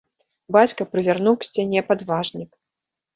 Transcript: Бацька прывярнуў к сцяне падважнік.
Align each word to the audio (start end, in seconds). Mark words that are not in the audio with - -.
Бацька 0.55 0.87
прывярнуў 0.93 1.37
к 1.43 1.47
сцяне 1.47 1.79
падважнік. 1.91 2.49